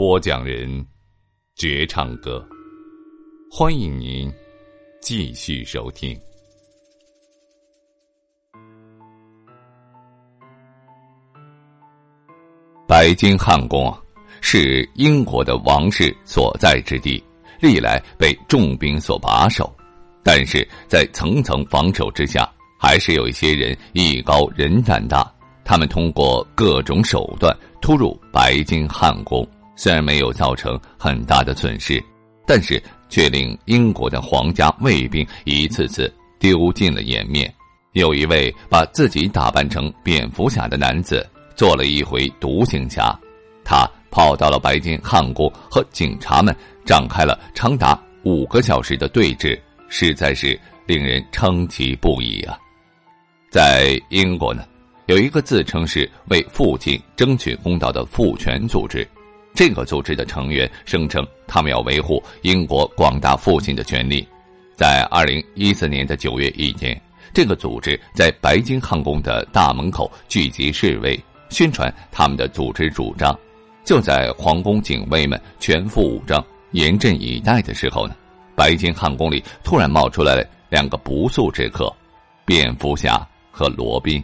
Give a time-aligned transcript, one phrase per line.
[0.00, 0.82] 播讲人：
[1.56, 2.42] 绝唱歌。
[3.50, 4.32] 欢迎您
[5.02, 6.18] 继续收听。
[12.88, 13.94] 白金汉宫，
[14.40, 17.22] 是英国的王室所在之地，
[17.60, 19.70] 历来被重兵所把守。
[20.24, 25.30] 但是在层层防守之下，还是有一些人艺高人胆大，
[25.62, 29.46] 他们通过各种手段突入白金汉宫。
[29.80, 32.04] 虽然没有造成很大的损失，
[32.46, 37.50] 但是却令英国的皇家卫兵一次次丢尽了颜面。
[37.92, 43.18] 有一位把自己打扮成蝙蝠侠的男子，做了一回独行侠。
[43.64, 49.58] 他跑到了白金汉宫，和警察们展开了长达五个小时的对峙，
[49.88, 52.58] 实在是令人称奇不已啊！
[53.50, 54.62] 在英国呢，
[55.06, 59.08] 有一个自称是为父亲争取公道的父权组织。
[59.54, 64.26] 这个组织的成员声称，他们要维护英国广大父亲的权利。
[64.76, 66.98] 在二零一四年的九月一天，
[67.34, 71.18] 这个组织在白金汉宫的大门口聚集示威，
[71.50, 73.38] 宣传他们的组织主张。
[73.84, 78.14] 就在皇宫警卫们全副武装、严阵以待的时候呢，
[78.54, 81.92] 白金汉宫里突然冒出来了两个不速之客——
[82.46, 84.22] 蝙蝠侠和罗宾。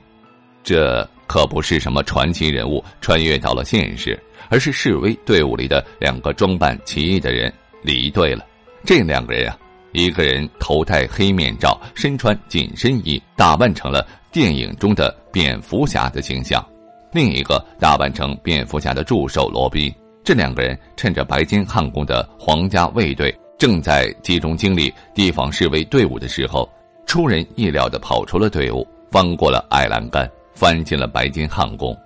[0.62, 4.19] 这可不是什么传奇人物穿越到了现实。
[4.48, 8.47] 而是示威队伍里的两个装扮奇异的人离队了。
[8.84, 9.59] 这两个人啊，
[9.91, 16.62] 一个人头戴黑面罩，身穿紧身衣，打扮成了电影中的蝙蝠侠的形象；
[17.12, 19.93] 另一个打扮成蝙蝠侠的助手罗宾。
[20.22, 26.69] 这两个人趁着白金汉宫的皇家卫队正在集中精力提防示威队伍的时候，
[27.04, 31.97] 出人意料的跑出了队伍，翻过了矮栏杆，翻进了白金汉宫。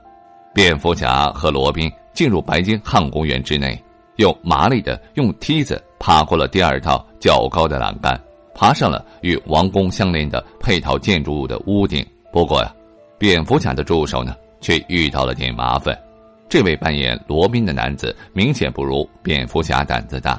[0.52, 1.90] 蝙蝠侠和罗宾。
[2.12, 3.80] 进入白金汉公园之内，
[4.16, 8.20] 又麻利的用梯子爬过了第二道较高的栏杆，
[8.52, 12.04] 爬上了与王宫相连的配套建筑物的屋顶。
[12.32, 12.74] 不过呀，
[13.16, 15.96] 蝙蝠侠的助手呢，却遇到了点麻烦。
[16.48, 20.38] 这位扮演罗宾的男子明显不如蝙蝠侠胆子大。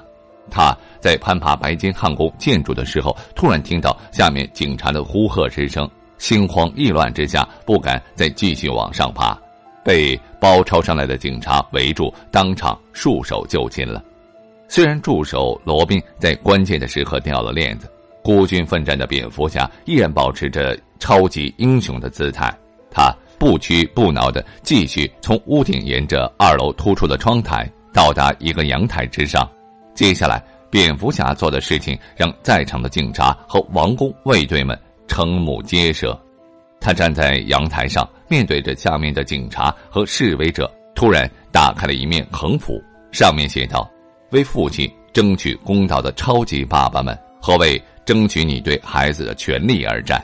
[0.52, 5.90] 他在攀爬白金汉宫建筑的时候，突然听到下面警察的呼喝之声，
[6.22, 9.36] 心慌意乱之下，不敢再继续往上爬。
[9.84, 14.04] 被包抄上来的警察围住，当场束手就擒了。
[14.68, 17.92] 虽然助手罗宾在关键的时刻掉了链子，
[18.24, 22.56] 孤军奋战的蝙蝠侠依然保持着超级英雄的姿态。
[22.92, 29.50] 他不屈不挠的继续从屋顶沿着二楼突出的窗台到达一个阳台之上。
[29.96, 30.40] 接下来，
[30.70, 34.80] 蝙蝠侠做的事情让在场的警察和王宫卫队们
[35.12, 36.18] 瞠目结舌。
[36.80, 43.88] 他站在阳台上，面对着下面的警察和示威者，突然打开了一面横幅，上面写道
[44.32, 50.24] ：“为父亲争取公道的超级爸爸们，和为争取你对孩子的权利而战。”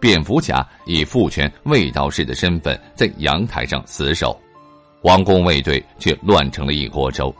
[0.00, 4.38] 蝙蝠侠以父权卫道士的身份在阳台上死守，
[5.02, 7.34] 王宫卫队却乱成了一锅粥。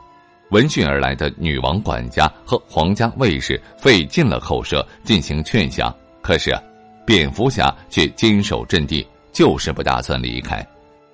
[0.51, 5.93] 闻讯而来的女王管家和皇家卫士费尽了口舌进行劝降，
[6.27, 6.61] 可是啊。
[7.05, 10.61] 蝙蝠侠却坚守阵地，就是不打算离开。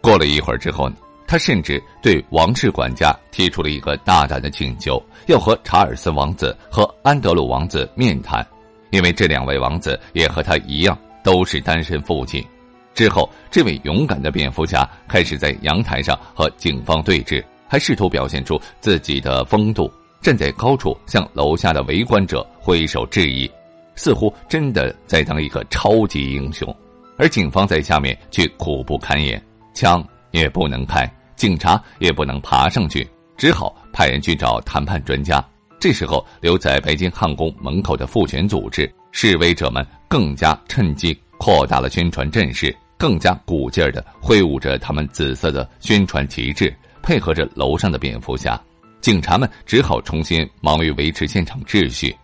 [0.02, 0.92] 过了一会儿之后，
[1.28, 8.44] 他甚至对王室管家提出了一个大胆的请求，要和查尔斯王子和安德鲁王子面谈，
[8.90, 12.44] 因为这两位王子也和他一样都是单身父亲。
[12.96, 19.94] 之后，这位勇敢的蝙蝠侠开始在阳台上和警方对峙，还试图表现出自己的风度，
[20.24, 23.48] 站在高处向楼下的围观者挥手致意。
[23.96, 26.76] 似乎真的在当一个超级英雄，
[27.18, 29.42] 而警方在下面却苦不堪言，
[29.74, 33.08] 枪也不能开，警察也不能爬上去，
[33.38, 35.44] 只好派人去找谈判专家。
[35.80, 48.58] 这时候，留在北京汉宫门口的复权组织示威者们更加趁机扩大了宣传阵势，更加鼓劲儿的挥舞着他们紫色的宣传旗帜，配合着楼上的蝙蝠侠。
[49.02, 52.16] 警察们只好重新忙于维持现场秩序。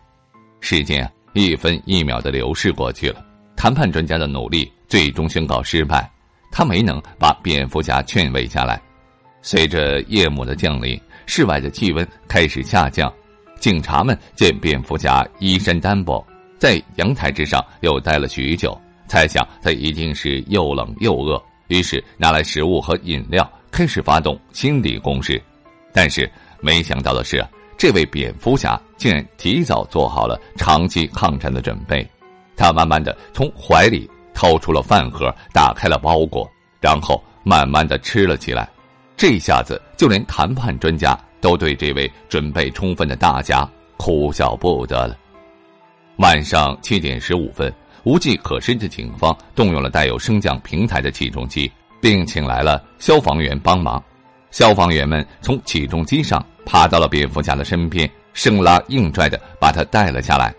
[0.62, 1.10] 时间
[1.40, 3.26] 一分一秒的流逝过去了，
[3.56, 6.12] 谈判专家的努力最终宣告失败，
[6.52, 8.82] 他没能把蝙蝠侠劝慰下来。
[9.42, 13.12] 随着夜幕的降临，室外的气温开始下降。
[13.58, 16.26] 警察们见蝙蝠侠衣衫单薄，
[16.58, 18.78] 在阳台之上又待了许久，
[19.08, 25.42] 猜想他一定是又冷又饿，于是拿来食物和饮料，开始发动心理攻势。
[25.94, 27.46] 但是没想到的是，
[27.78, 32.08] 这位蝙蝠侠竟然提早做好了长期抗战的准备。
[32.56, 36.48] 他慢慢的从怀里掏出了饭盒，打开了包裹，
[36.80, 38.70] 然后慢慢的吃了起来。
[39.18, 41.20] 这下子，就连谈判专家。
[41.42, 43.66] 都对这位准备充分的大家
[43.96, 45.16] 哭笑不得了。
[46.18, 47.74] 晚上七点十五分，
[48.04, 51.72] 无计可施的警方动用了带有升降平台的起重机，
[52.02, 54.04] 并请来了消防员帮忙。
[54.52, 60.54] 消防员们从起重机上爬到了蝙蝠侠的身边，生拉硬拽的把他带了下来。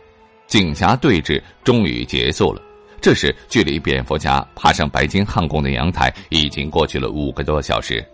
[0.46, 2.60] 警侠对峙终于结束了。
[3.00, 8.04] 这时，距离蝙蝠侠爬上白金汉宫的阳台已经过去了五个多小时。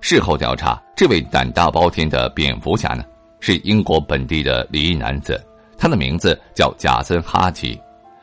[0.00, 3.04] 事后调查，这位胆大包天的蝙蝠侠呢，
[3.38, 5.40] 是英国本地的离异男子，
[5.78, 7.80] 他的名字叫贾森·哈奇，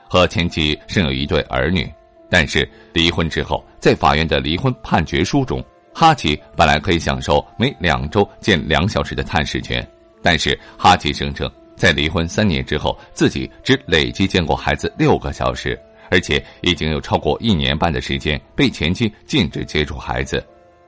[0.09, 1.89] 和前妻生有一对儿女。
[2.29, 5.63] 但是离婚之后，在法院的离婚判决书中，
[5.93, 9.87] 哈奇本来可以享受每两周见两小时的探视权，
[10.21, 15.79] 但是哈奇声称，在离婚三年之后，自己只累计见过孩子六个小时，
[16.11, 20.45] 而且已经有超过一年半的时间被前妻禁止接触孩子。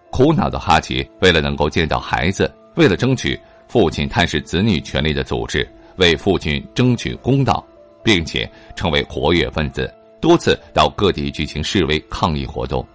[0.10, 7.66] 苦恼的哈奇为了能够见到孩子，为了争取父亲探视子女权利的组织，为父亲争取公道，
[8.04, 9.89] 并且成为活跃分子，
[10.19, 12.86] 多次到各地举行示威抗议活动。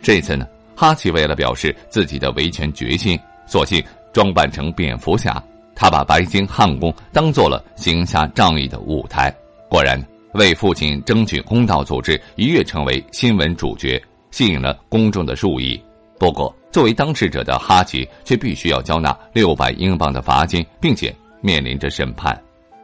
[0.00, 0.46] 这次呢，
[0.76, 3.82] 哈奇为了表示自己的维权决心，索性
[4.12, 5.42] 装扮成蝙蝠侠。
[5.74, 9.34] 他把白金汉宫当做了行侠仗义的舞台。
[9.68, 10.00] 果然，
[10.34, 15.80] 为父亲争取公道组织一跃成为新闻主角，吸引了公众的注意。
[16.18, 22.38] 不过，作为当事者的哈奇却必须要交纳六百英镑的罚金，并且面临着审判。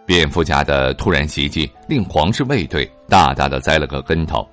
[0.06, 4.48] 蝙蝠侠的突然袭击令皇室卫队大大的栽了个跟头。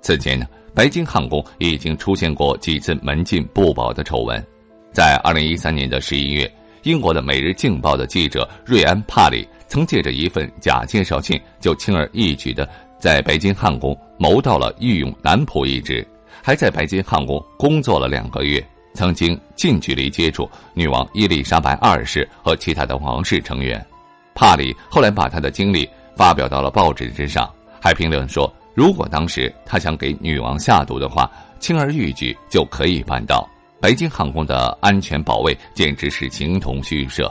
[0.00, 4.42] 此前呢，白金汉宫已经出现过几次门禁不保的丑闻。
[4.92, 6.50] 在二零一三年的十一月，
[6.84, 16.06] 英国的《每日镜报》的记者瑞安·帕里曾借着一份假介绍信，就轻而易举的在白金汉宫谋到了御用男仆一职。
[16.42, 23.84] 还在白金汉宫工作了两个月，曾经近距离接触女王伊丽莎白二世和其他的王室成员。
[24.34, 27.50] 帕里后来把他的经历发表到了报纸之上，
[27.80, 33.48] 还评论说：“如果当时他想给女王下毒的话，轻而易举就可以办到。
[33.84, 37.30] 白金汉宫的安全保卫简直是形同虚设。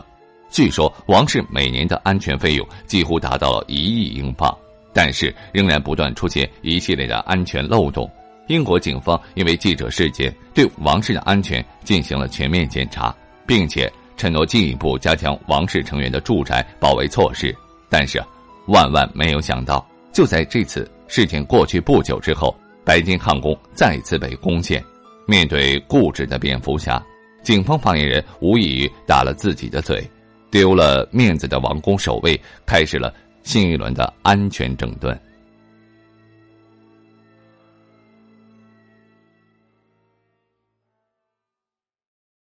[0.51, 4.55] 据说王室每年的安全费用几乎达到了一亿英镑，
[4.93, 8.07] 但是仍然不断出现一系列的安全漏洞。”
[8.49, 13.11] 英国警方因为记者事件对王室的安全进行了全面检查，
[13.47, 17.51] 并且承诺进一步加强王室成员的住宅保卫措施。
[17.89, 18.23] 但是，
[18.67, 22.55] 万万没有想到，就在这次事件过去不久之后，
[22.85, 24.83] 白金汉宫再次被攻陷。
[25.33, 27.03] 面对固执的蝙蝠侠，
[27.41, 30.07] 警方发言人无异于打了自己的嘴。
[30.51, 33.11] 丢了面子的王宫守卫开始了
[33.41, 35.19] 新一轮的安全整顿。